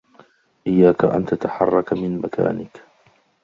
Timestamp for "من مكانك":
1.93-2.83